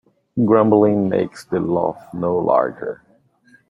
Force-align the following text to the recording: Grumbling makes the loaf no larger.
Grumbling 0.45 1.09
makes 1.09 1.45
the 1.45 1.59
loaf 1.59 1.95
no 2.11 2.35
larger. 2.35 3.03